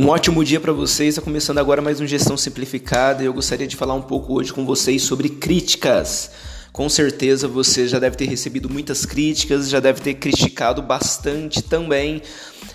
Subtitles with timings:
[0.00, 1.10] Um ótimo dia para vocês.
[1.10, 3.22] Está começando agora mais um Gestão Simplificada.
[3.22, 6.30] Eu gostaria de falar um pouco hoje com vocês sobre críticas.
[6.72, 12.22] Com certeza você já deve ter recebido muitas críticas, já deve ter criticado bastante também.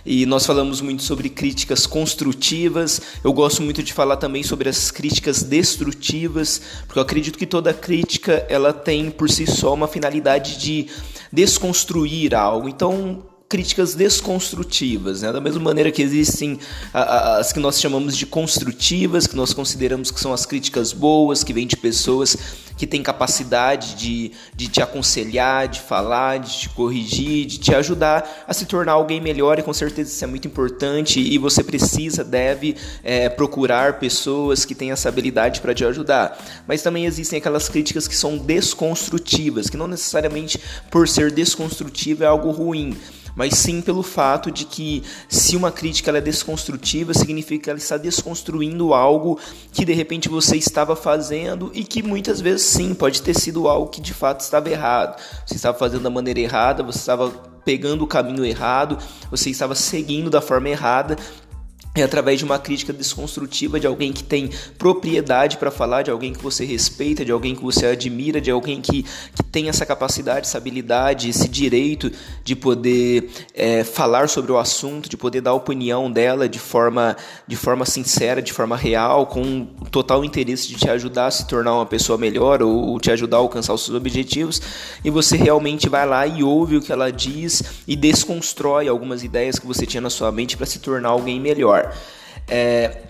[0.05, 3.01] E nós falamos muito sobre críticas construtivas.
[3.23, 7.73] Eu gosto muito de falar também sobre as críticas destrutivas, porque eu acredito que toda
[7.73, 10.89] crítica ela tem por si só uma finalidade de
[11.33, 12.69] desconstruir algo.
[12.69, 15.31] Então, críticas desconstrutivas, né?
[15.31, 16.59] da mesma maneira que existem
[16.93, 21.54] as que nós chamamos de construtivas, que nós consideramos que são as críticas boas, que
[21.54, 22.35] vêm de pessoas
[22.77, 28.45] que têm capacidade de, de te aconselhar, de falar, de te corrigir, de te ajudar
[28.47, 32.23] a se tornar alguém melhor, e com certeza isso é muito importante e você precisa,
[32.23, 36.38] deve é, procurar pessoas que têm essa habilidade para te ajudar.
[36.67, 40.59] Mas também existem aquelas críticas que são desconstrutivas, que não necessariamente
[40.91, 42.97] por ser desconstrutiva é algo ruim
[43.36, 47.97] mas sim pelo fato de que se uma crítica é desconstrutiva, significa que ela está
[47.97, 49.39] desconstruindo algo
[49.72, 53.89] que de repente você estava fazendo e que muitas vezes sim pode ter sido algo
[53.89, 55.22] que de fato estava errado.
[55.45, 57.30] Você estava fazendo da maneira errada, você estava
[57.66, 58.97] pegando o caminho errado,
[59.30, 61.17] você estava seguindo da forma errada
[61.95, 66.33] é através de uma crítica desconstrutiva de alguém que tem propriedade para falar, de alguém
[66.33, 70.45] que você respeita, de alguém que você admira, de alguém que, que tem essa capacidade,
[70.45, 72.11] essa habilidade, esse direito
[72.43, 77.15] de poder é, falar sobre o assunto, de poder dar a opinião dela de forma,
[77.47, 81.75] de forma sincera, de forma real, com total interesse de te ajudar a se tornar
[81.75, 84.61] uma pessoa melhor ou te ajudar a alcançar os seus objetivos,
[85.03, 89.57] e você realmente vai lá e ouve o que ela diz e desconstrói algumas ideias
[89.57, 91.84] que você tinha na sua mente para se tornar alguém melhor.
[92.47, 93.02] É,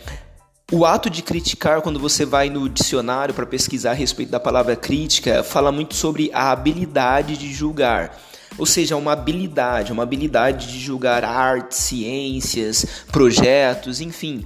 [0.71, 4.75] o ato de criticar, quando você vai no dicionário para pesquisar a respeito da palavra
[4.75, 8.17] crítica, fala muito sobre a habilidade de julgar.
[8.57, 14.43] Ou seja, uma habilidade, uma habilidade de julgar arte, ciências, projetos, enfim.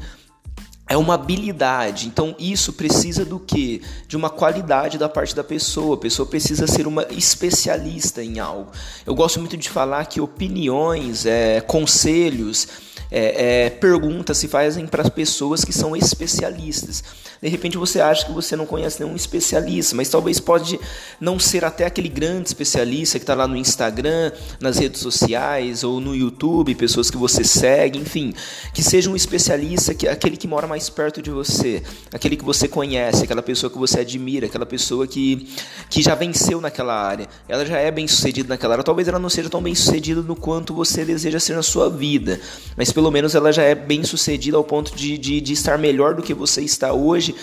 [0.89, 2.07] É uma habilidade.
[2.07, 3.79] Então, isso precisa do quê?
[4.07, 5.95] De uma qualidade da parte da pessoa.
[5.95, 8.71] A pessoa precisa ser uma especialista em algo.
[9.05, 12.67] Eu gosto muito de falar que opiniões, é, conselhos,
[13.11, 17.03] é, é, perguntas se fazem para as pessoas que são especialistas.
[17.41, 20.79] De repente você acha que você não conhece nenhum especialista, mas talvez pode
[21.19, 25.99] não ser até aquele grande especialista que está lá no Instagram, nas redes sociais ou
[26.01, 28.33] no YouTube, pessoas que você segue, enfim,
[28.73, 31.81] que seja um especialista, que aquele que mora mais perto de você,
[32.13, 35.47] aquele que você conhece, aquela pessoa que você admira, aquela pessoa que,
[35.89, 38.83] que já venceu naquela área, ela já é bem sucedida naquela área.
[38.83, 42.39] Talvez ela não seja tão bem sucedida no quanto você deseja ser na sua vida,
[42.75, 46.13] mas pelo menos ela já é bem sucedida ao ponto de, de, de estar melhor
[46.13, 47.33] do que você está hoje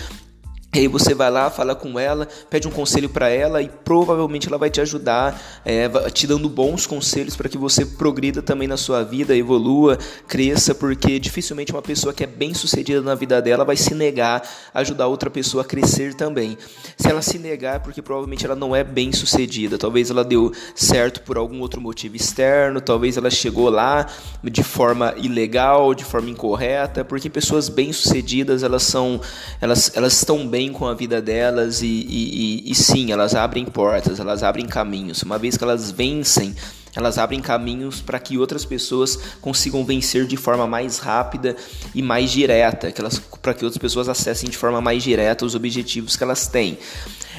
[0.76, 4.47] e aí você vai lá, fala com ela, pede um conselho para ela e provavelmente
[4.47, 8.76] ela vai te ajudar, é, te dando bons conselhos para que você progrida também na
[8.76, 9.97] sua vida, evolua,
[10.28, 14.47] cresça, porque dificilmente uma pessoa que é bem sucedida na vida dela vai se negar
[14.75, 16.59] a ajudar outra pessoa a crescer também.
[16.98, 20.53] Se ela se negar é porque provavelmente ela não é bem sucedida, talvez ela deu
[20.75, 24.06] certo por algum outro motivo externo, talvez ela chegou lá
[24.44, 29.19] de forma ilegal, de forma incorreta, porque pessoas bem sucedidas elas são,
[29.59, 33.34] elas, elas estão bem bem com a vida delas e, e, e, e sim, elas
[33.37, 35.22] abrem portas, elas abrem caminhos.
[35.22, 36.54] Uma vez que elas vencem,
[36.94, 41.54] elas abrem caminhos para que outras pessoas consigam vencer de forma mais rápida
[41.94, 42.93] e mais direta,
[43.41, 46.78] para que outras pessoas acessem de forma mais direta os objetivos que elas têm.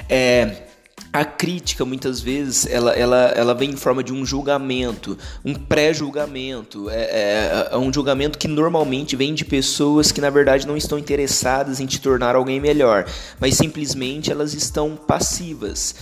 [0.07, 0.63] É,
[1.12, 6.90] a crítica muitas vezes ela, ela, ela vem em forma de um julgamento, um pré-julgamento,
[6.90, 10.97] é, é, é, um julgamento que normalmente vem de pessoas que na verdade não estão
[10.97, 13.06] interessadas em te tornar alguém melhor,
[13.40, 15.95] mas simplesmente elas estão passivas.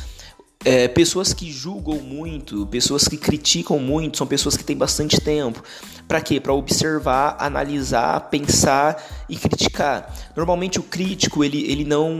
[0.66, 5.64] É, pessoas que julgam muito, pessoas que criticam muito, são pessoas que têm bastante tempo.
[6.08, 6.40] Para quê?
[6.40, 10.12] Para observar, analisar, pensar e criticar.
[10.36, 12.12] Normalmente o crítico, ele, ele não.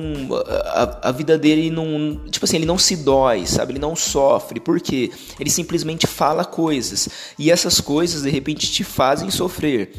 [0.74, 2.22] A, a vida dele não.
[2.30, 3.74] Tipo assim, ele não se dói, sabe?
[3.74, 4.60] Ele não sofre.
[4.60, 5.12] Por quê?
[5.40, 7.10] Ele simplesmente fala coisas.
[7.38, 9.92] E essas coisas, de repente, te fazem sofrer.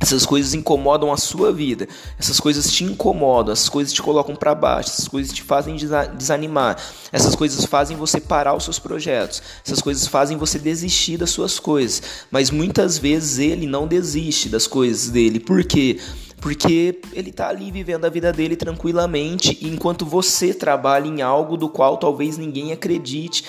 [0.00, 1.88] Essas coisas incomodam a sua vida,
[2.18, 5.76] essas coisas te incomodam, essas coisas te colocam para baixo, essas coisas te fazem
[6.16, 6.76] desanimar,
[7.12, 11.60] essas coisas fazem você parar os seus projetos, essas coisas fazem você desistir das suas
[11.60, 12.02] coisas.
[12.30, 15.98] Mas muitas vezes ele não desiste das coisas dele, por quê?
[16.44, 21.70] Porque ele está ali vivendo a vida dele tranquilamente, enquanto você trabalha em algo do
[21.70, 23.42] qual talvez ninguém acredite,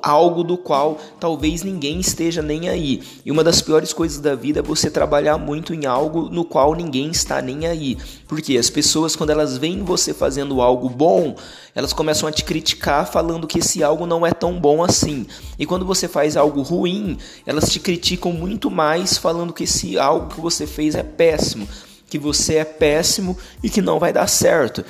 [0.00, 3.02] algo do qual talvez ninguém esteja nem aí.
[3.22, 6.74] E uma das piores coisas da vida é você trabalhar muito em algo no qual
[6.74, 7.98] ninguém está nem aí.
[8.26, 11.36] Porque as pessoas, quando elas veem você fazendo algo bom,
[11.74, 15.26] elas começam a te criticar falando que esse algo não é tão bom assim.
[15.58, 20.34] E quando você faz algo ruim, elas te criticam muito mais falando que esse algo
[20.34, 21.68] que você fez é péssimo.
[22.12, 24.84] Que você é péssimo e que não vai dar certo.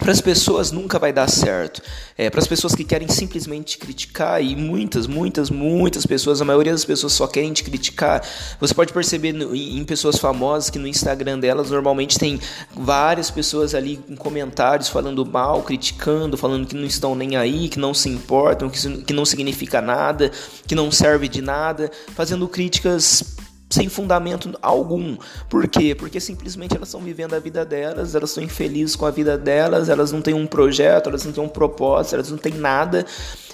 [0.00, 1.80] Para as pessoas nunca vai dar certo.
[2.18, 6.72] É, para as pessoas que querem simplesmente criticar, e muitas, muitas, muitas pessoas, a maioria
[6.72, 8.20] das pessoas só querem te criticar.
[8.58, 12.40] Você pode perceber no, em pessoas famosas que no Instagram delas normalmente tem
[12.74, 17.78] várias pessoas ali em comentários falando mal, criticando, falando que não estão nem aí, que
[17.78, 20.32] não se importam, que, que não significa nada,
[20.66, 23.38] que não serve de nada, fazendo críticas
[23.70, 25.16] sem fundamento algum.
[25.48, 25.94] Por quê?
[25.94, 29.88] Porque simplesmente elas estão vivendo a vida delas, elas estão infelizes com a vida delas,
[29.88, 33.06] elas não têm um projeto, elas não têm um propósito, elas não têm nada.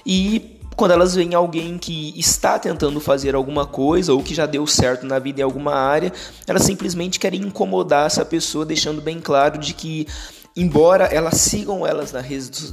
[0.05, 4.67] E quando elas veem alguém que está tentando fazer alguma coisa ou que já deu
[4.67, 6.13] certo na vida em alguma área,
[6.47, 10.07] elas simplesmente querem incomodar essa pessoa, deixando bem claro de que
[10.57, 12.13] embora elas sigam elas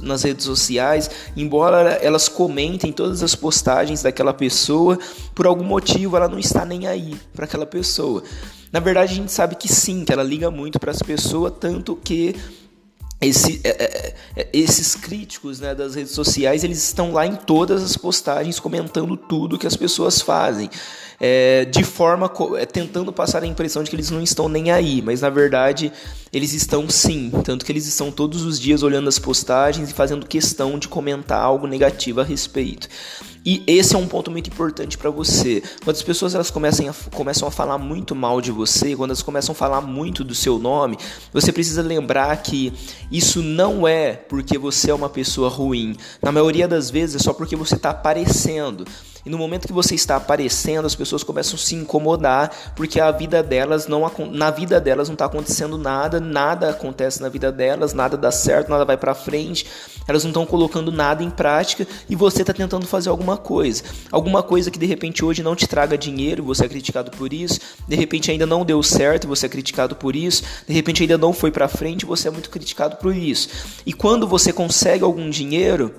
[0.00, 4.98] nas redes sociais, embora elas comentem todas as postagens daquela pessoa,
[5.34, 8.22] por algum motivo ela não está nem aí para aquela pessoa.
[8.72, 11.94] Na verdade, a gente sabe que sim, que ela liga muito para as pessoas, tanto
[11.94, 12.34] que
[13.20, 17.82] esse, é, é, é, esses críticos né, das redes sociais eles estão lá em todas
[17.82, 20.68] as postagens comentando tudo que as pessoas fazem
[21.20, 22.30] é, de forma
[22.70, 25.92] tentando passar a impressão de que eles não estão nem aí, mas na verdade
[26.36, 30.26] eles estão sim, tanto que eles estão todos os dias olhando as postagens e fazendo
[30.26, 32.88] questão de comentar algo negativo a respeito.
[33.46, 35.62] E esse é um ponto muito importante para você.
[35.84, 39.22] Quando as pessoas elas começam a, começam a falar muito mal de você, quando elas
[39.22, 40.96] começam a falar muito do seu nome,
[41.30, 42.72] você precisa lembrar que
[43.12, 45.94] isso não é porque você é uma pessoa ruim.
[46.22, 48.86] Na maioria das vezes é só porque você está aparecendo.
[49.24, 53.10] E no momento que você está aparecendo, as pessoas começam a se incomodar porque a
[53.10, 57.94] vida delas não na vida delas não está acontecendo nada, nada acontece na vida delas,
[57.94, 59.66] nada dá certo, nada vai para frente.
[60.06, 64.42] Elas não estão colocando nada em prática e você está tentando fazer alguma coisa, alguma
[64.42, 67.60] coisa que de repente hoje não te traga dinheiro, você é criticado por isso.
[67.88, 70.42] De repente ainda não deu certo, você é criticado por isso.
[70.66, 73.48] De repente ainda não foi para frente, você é muito criticado por isso.
[73.86, 75.94] E quando você consegue algum dinheiro,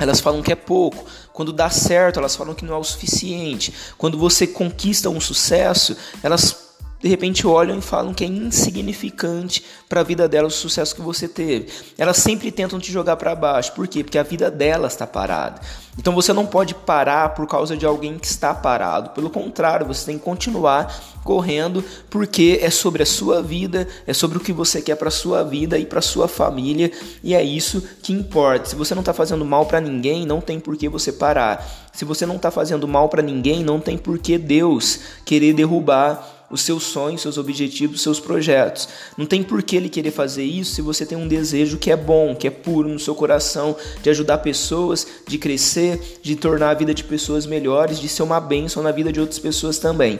[0.00, 1.04] elas falam que é pouco.
[1.40, 3.72] Quando dá certo, elas falam que não é o suficiente.
[3.96, 6.59] Quando você conquista um sucesso, elas
[7.02, 11.00] de repente olham e falam que é insignificante para a vida delas o sucesso que
[11.00, 11.68] você teve.
[11.96, 13.72] Elas sempre tentam te jogar para baixo.
[13.72, 14.04] Por quê?
[14.04, 15.60] Porque a vida delas está parada.
[15.98, 19.10] Então você não pode parar por causa de alguém que está parado.
[19.10, 20.94] Pelo contrário, você tem que continuar
[21.24, 25.42] correndo porque é sobre a sua vida, é sobre o que você quer para sua
[25.42, 26.90] vida e para sua família
[27.22, 28.66] e é isso que importa.
[28.66, 31.66] Se você não está fazendo mal para ninguém, não tem por que você parar.
[31.92, 36.39] Se você não está fazendo mal para ninguém, não tem por que Deus querer derrubar
[36.50, 38.88] os seus sonhos, seus objetivos, seus projetos.
[39.16, 41.96] Não tem por que ele querer fazer isso se você tem um desejo que é
[41.96, 46.74] bom, que é puro no seu coração, de ajudar pessoas, de crescer, de tornar a
[46.74, 50.18] vida de pessoas melhores, de ser uma bênção na vida de outras pessoas também.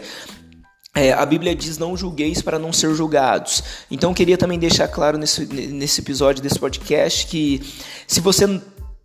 [0.94, 3.62] É, a Bíblia diz: não julgueis para não ser julgados.
[3.91, 7.62] Então, eu queria também deixar claro nesse, nesse episódio desse podcast que
[8.06, 8.61] se você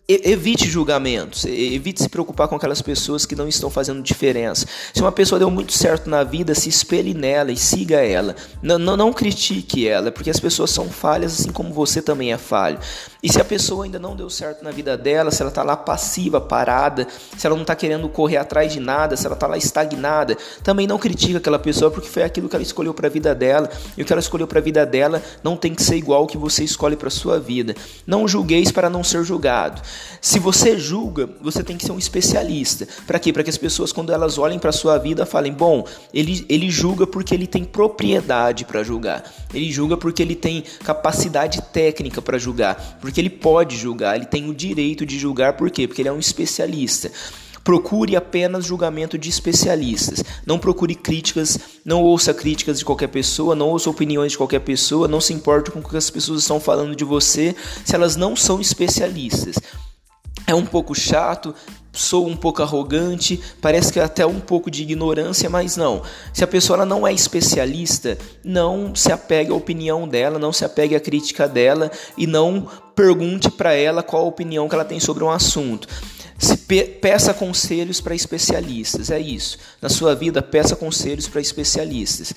[0.07, 4.67] Evite julgamentos, evite se preocupar com aquelas pessoas que não estão fazendo diferença.
[4.93, 8.35] Se uma pessoa deu muito certo na vida, se espelhe nela e siga ela.
[8.61, 12.37] Não, não, não critique ela, porque as pessoas são falhas assim como você também é
[12.37, 12.77] falho.
[13.23, 15.75] E se a pessoa ainda não deu certo na vida dela, se ela está lá
[15.75, 19.57] passiva, parada, se ela não está querendo correr atrás de nada, se ela está lá
[19.57, 23.33] estagnada, também não critique aquela pessoa porque foi aquilo que ela escolheu para a vida
[23.33, 23.67] dela.
[23.97, 26.27] E o que ela escolheu para a vida dela não tem que ser igual ao
[26.27, 27.75] que você escolhe para sua vida.
[28.05, 29.81] Não julgueis para não ser julgado.
[30.21, 32.87] Se você julga, você tem que ser um especialista.
[33.05, 33.31] Para quê?
[33.31, 37.05] Para que as pessoas, quando elas olhem para sua vida, falem: bom, ele, ele julga
[37.05, 39.23] porque ele tem propriedade para julgar.
[39.53, 42.97] Ele julga porque ele tem capacidade técnica para julgar.
[42.99, 45.53] Porque ele pode julgar, ele tem o direito de julgar.
[45.53, 45.87] Por quê?
[45.87, 47.11] Porque ele é um especialista.
[47.63, 50.23] Procure apenas julgamento de especialistas.
[50.45, 55.07] Não procure críticas, não ouça críticas de qualquer pessoa, não ouça opiniões de qualquer pessoa,
[55.07, 58.35] não se importe com o que as pessoas estão falando de você se elas não
[58.35, 59.55] são especialistas
[60.47, 61.53] é um pouco chato,
[61.91, 66.01] sou um pouco arrogante, parece que é até um pouco de ignorância, mas não.
[66.33, 70.95] Se a pessoa não é especialista, não se apegue à opinião dela, não se apegue
[70.95, 75.23] à crítica dela e não pergunte para ela qual a opinião que ela tem sobre
[75.23, 75.87] um assunto.
[76.37, 79.57] Se pe peça conselhos para especialistas, é isso.
[79.81, 82.33] Na sua vida, peça conselhos para especialistas.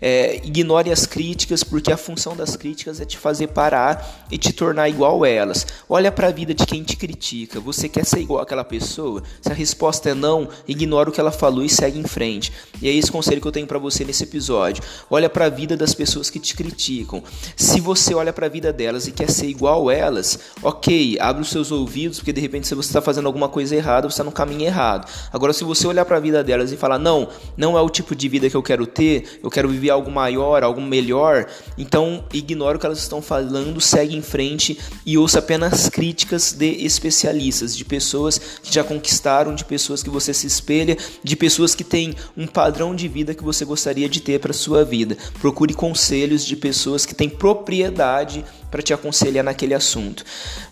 [0.00, 4.52] É, ignore as críticas, porque a função das críticas é te fazer parar e te
[4.52, 5.66] tornar igual a elas.
[5.88, 7.60] Olha para a vida de quem te critica.
[7.60, 9.22] Você quer ser igual àquela pessoa?
[9.42, 12.52] Se a resposta é não, ignora o que ela falou e segue em frente.
[12.80, 14.82] E é esse conselho que eu tenho para você nesse episódio.
[15.10, 17.22] Olha para a vida das pessoas que te criticam.
[17.56, 21.42] Se você olha para a vida delas e quer ser igual a elas, ok, abre
[21.42, 24.24] os seus ouvidos, porque de repente se você está fazendo alguma coisa errada, você está
[24.24, 25.10] no caminho errado.
[25.32, 28.14] Agora, se você olhar para a vida delas e falar, não, não é o tipo
[28.14, 32.76] de vida que eu quero ter, eu quero viver algo maior, algo melhor, então ignore
[32.76, 37.84] o que elas estão falando, segue em frente e ouça apenas críticas de especialistas, de
[37.84, 42.46] pessoas que já conquistaram, de pessoas que você se espelha, de pessoas que têm um
[42.46, 45.16] padrão de vida que você gostaria de ter para sua vida.
[45.40, 50.24] Procure conselhos de pessoas que têm propriedade para te aconselhar naquele assunto.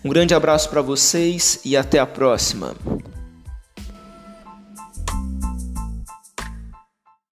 [0.03, 2.75] Um grande abraço para vocês e até a próxima.